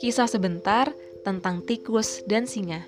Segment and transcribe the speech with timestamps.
[0.00, 0.92] Kisah sebentar
[1.24, 2.84] tentang tikus dan singa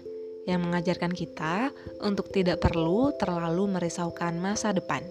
[0.48, 5.04] yang mengajarkan kita untuk tidak perlu terlalu merisaukan masa depan.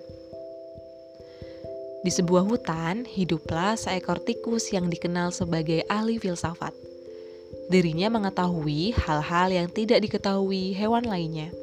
[2.01, 6.73] Di sebuah hutan, hiduplah seekor tikus yang dikenal sebagai ahli filsafat.
[7.69, 11.53] Dirinya mengetahui hal-hal yang tidak diketahui hewan lainnya.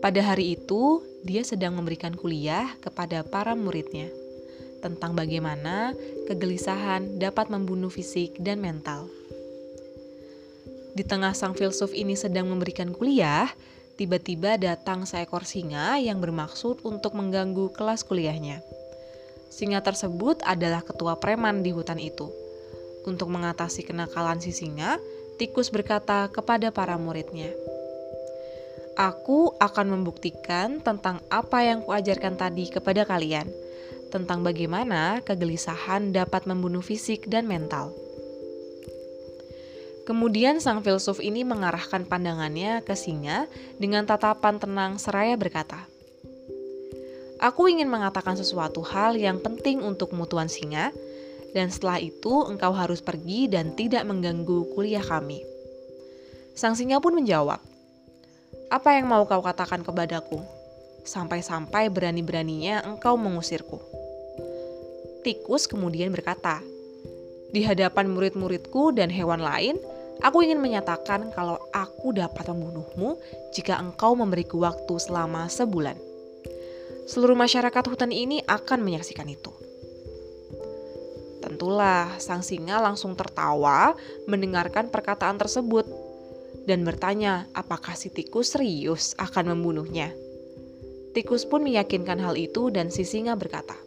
[0.00, 4.12] Pada hari itu, dia sedang memberikan kuliah kepada para muridnya
[4.84, 5.96] tentang bagaimana
[6.28, 9.08] kegelisahan dapat membunuh fisik dan mental.
[10.92, 13.48] Di tengah sang filsuf ini sedang memberikan kuliah,
[13.96, 18.60] tiba-tiba datang seekor singa yang bermaksud untuk mengganggu kelas kuliahnya.
[19.48, 22.28] Singa tersebut adalah ketua preman di hutan itu.
[23.08, 25.00] Untuk mengatasi kenakalan si singa,
[25.40, 27.50] tikus berkata kepada para muridnya,
[28.94, 33.50] Aku akan membuktikan tentang apa yang kuajarkan tadi kepada kalian
[34.14, 37.90] tentang bagaimana kegelisahan dapat membunuh fisik dan mental.
[40.06, 43.50] Kemudian sang filsuf ini mengarahkan pandangannya ke singa
[43.82, 45.90] dengan tatapan tenang seraya berkata,
[47.42, 50.94] Aku ingin mengatakan sesuatu hal yang penting untuk mutuan singa,
[51.50, 55.42] dan setelah itu engkau harus pergi dan tidak mengganggu kuliah kami.
[56.54, 57.73] Sang singa pun menjawab,
[58.72, 60.40] Apa yang mau kau katakan kepadaku?
[61.04, 63.76] Sampai-sampai berani-beraninya engkau mengusirku.
[65.20, 66.64] Tikus kemudian berkata,
[67.52, 69.76] "Di hadapan murid-muridku dan hewan lain,
[70.24, 73.20] aku ingin menyatakan kalau aku dapat membunuhmu
[73.52, 75.96] jika engkau memberiku waktu selama sebulan.
[77.04, 79.52] Seluruh masyarakat hutan ini akan menyaksikan itu."
[81.44, 83.92] Tentulah, sang singa langsung tertawa
[84.24, 86.03] mendengarkan perkataan tersebut
[86.64, 90.12] dan bertanya apakah si tikus serius akan membunuhnya.
[91.14, 93.78] Tikus pun meyakinkan hal itu dan si singa berkata,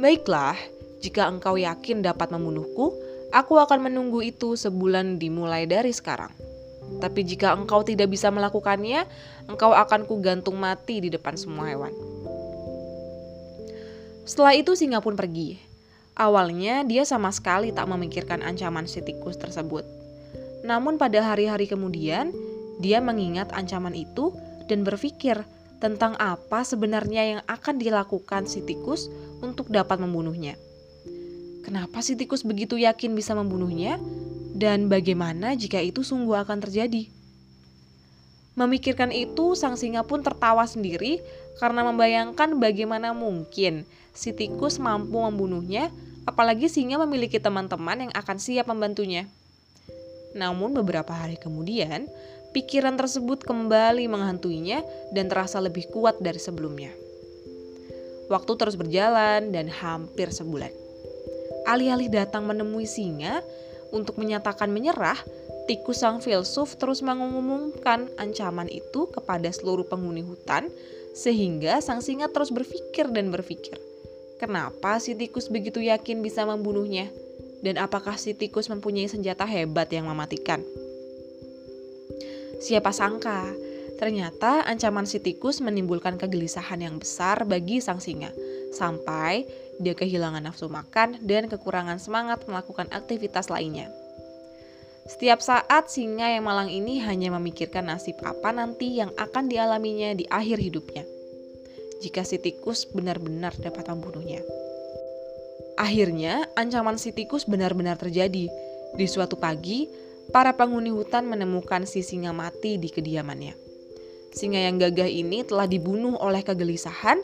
[0.00, 0.58] Baiklah,
[0.98, 2.90] jika engkau yakin dapat membunuhku,
[3.30, 6.34] aku akan menunggu itu sebulan dimulai dari sekarang.
[6.98, 9.06] Tapi jika engkau tidak bisa melakukannya,
[9.46, 11.94] engkau akan kugantung mati di depan semua hewan.
[14.26, 15.58] Setelah itu singa pun pergi.
[16.18, 20.01] Awalnya dia sama sekali tak memikirkan ancaman si tikus tersebut.
[20.62, 22.30] Namun pada hari-hari kemudian,
[22.78, 24.34] dia mengingat ancaman itu
[24.70, 25.42] dan berpikir
[25.82, 29.10] tentang apa sebenarnya yang akan dilakukan si tikus
[29.42, 30.54] untuk dapat membunuhnya.
[31.66, 33.98] Kenapa si tikus begitu yakin bisa membunuhnya?
[34.54, 37.10] Dan bagaimana jika itu sungguh akan terjadi?
[38.52, 41.24] Memikirkan itu, sang singa pun tertawa sendiri
[41.56, 45.88] karena membayangkan bagaimana mungkin si tikus mampu membunuhnya,
[46.28, 49.26] apalagi singa memiliki teman-teman yang akan siap membantunya.
[50.32, 52.08] Namun beberapa hari kemudian,
[52.52, 56.92] pikiran tersebut kembali menghantuinya dan terasa lebih kuat dari sebelumnya.
[58.28, 60.72] Waktu terus berjalan dan hampir sebulan.
[61.68, 63.44] Alih-alih datang menemui singa
[63.92, 65.20] untuk menyatakan menyerah,
[65.68, 70.72] tikus sang filsuf terus mengumumkan ancaman itu kepada seluruh penghuni hutan
[71.12, 73.76] sehingga sang singa terus berpikir dan berpikir.
[74.40, 77.06] Kenapa si tikus begitu yakin bisa membunuhnya?
[77.62, 80.60] Dan apakah si tikus mempunyai senjata hebat yang mematikan?
[82.58, 83.50] Siapa sangka,
[84.02, 88.34] ternyata ancaman si tikus menimbulkan kegelisahan yang besar bagi sang singa,
[88.74, 89.46] sampai
[89.78, 93.90] dia kehilangan nafsu makan dan kekurangan semangat melakukan aktivitas lainnya.
[95.02, 100.30] Setiap saat singa yang malang ini hanya memikirkan nasib apa nanti yang akan dialaminya di
[100.30, 101.02] akhir hidupnya.
[102.02, 104.61] Jika si tikus benar-benar dapat membunuhnya.
[105.80, 108.52] Akhirnya, ancaman si tikus benar-benar terjadi.
[108.92, 109.88] Di suatu pagi,
[110.28, 113.56] para penghuni hutan menemukan si singa mati di kediamannya.
[114.32, 117.20] Singa yang gagah ini telah dibunuh oleh kegelisahan,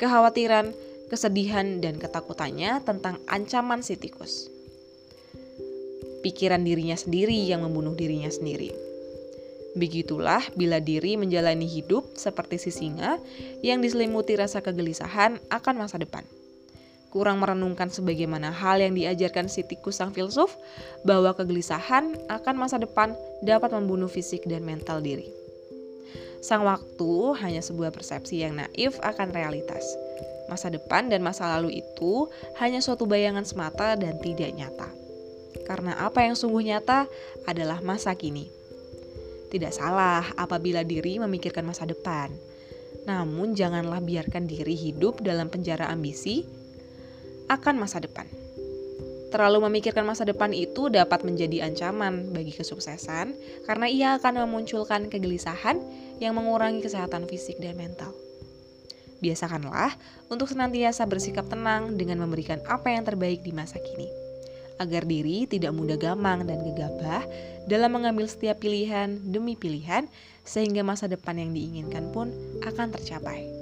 [0.00, 0.72] kekhawatiran,
[1.12, 4.48] kesedihan, dan ketakutannya tentang ancaman si tikus.
[6.20, 8.72] Pikiran dirinya sendiri yang membunuh dirinya sendiri.
[9.76, 13.16] Begitulah bila diri menjalani hidup seperti si singa
[13.64, 16.26] yang diselimuti rasa kegelisahan akan masa depan
[17.10, 20.54] kurang merenungkan sebagaimana hal yang diajarkan si tikus sang filsuf
[21.02, 23.12] bahwa kegelisahan akan masa depan
[23.42, 25.26] dapat membunuh fisik dan mental diri.
[26.40, 27.12] Sang waktu
[27.44, 29.84] hanya sebuah persepsi yang naif akan realitas.
[30.48, 32.26] Masa depan dan masa lalu itu
[32.58, 34.88] hanya suatu bayangan semata dan tidak nyata.
[35.68, 37.06] Karena apa yang sungguh nyata
[37.44, 38.48] adalah masa kini.
[39.50, 42.32] Tidak salah apabila diri memikirkan masa depan.
[43.04, 46.59] Namun janganlah biarkan diri hidup dalam penjara ambisi
[47.50, 48.30] akan masa depan.
[49.30, 53.34] Terlalu memikirkan masa depan itu dapat menjadi ancaman bagi kesuksesan
[53.66, 55.78] karena ia akan memunculkan kegelisahan
[56.18, 58.10] yang mengurangi kesehatan fisik dan mental.
[59.22, 59.94] Biasakanlah
[60.32, 64.08] untuk senantiasa bersikap tenang dengan memberikan apa yang terbaik di masa kini,
[64.80, 67.22] agar diri tidak mudah gamang dan gegabah
[67.68, 70.08] dalam mengambil setiap pilihan demi pilihan,
[70.42, 72.32] sehingga masa depan yang diinginkan pun
[72.64, 73.59] akan tercapai.